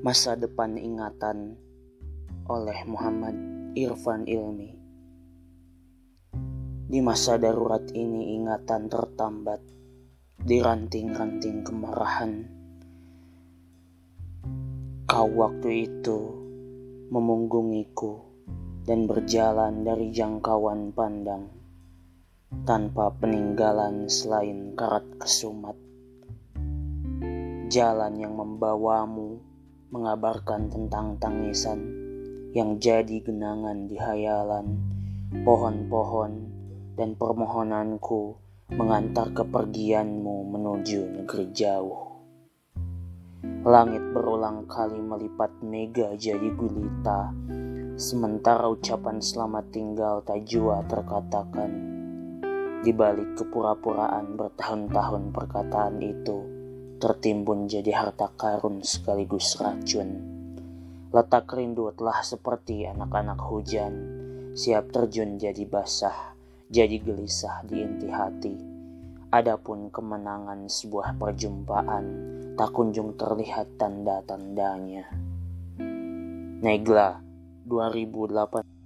[0.00, 1.60] Masa Depan Ingatan
[2.48, 3.36] oleh Muhammad
[3.76, 4.72] Irfan Ilmi.
[6.88, 9.60] Di masa darurat ini ingatan tertambat
[10.40, 12.32] di ranting-ranting kemarahan.
[15.04, 16.18] Kau waktu itu
[17.12, 18.24] memunggungiku
[18.88, 21.44] dan berjalan dari jangkauan pandang
[22.64, 25.76] tanpa peninggalan selain karat kesumat.
[27.68, 29.49] Jalan yang membawamu
[29.90, 31.82] mengabarkan tentang tangisan
[32.54, 34.78] yang jadi genangan di hayalan
[35.42, 36.32] pohon-pohon
[36.94, 38.38] dan permohonanku
[38.70, 42.22] mengantar kepergianmu menuju negeri jauh.
[43.66, 47.34] Langit berulang kali melipat mega jadi gulita,
[47.98, 51.70] sementara ucapan selamat tinggal tak jua terkatakan.
[52.86, 56.59] Di balik kepura-puraan bertahun-tahun perkataan itu,
[57.00, 60.20] tertimbun jadi harta karun sekaligus racun.
[61.10, 63.92] Letak rindu telah seperti anak-anak hujan,
[64.52, 66.36] siap terjun jadi basah,
[66.68, 68.54] jadi gelisah di inti hati.
[69.32, 72.04] Adapun kemenangan sebuah perjumpaan,
[72.54, 75.08] tak kunjung terlihat tanda-tandanya.
[76.60, 77.16] Negla
[77.64, 78.79] 2008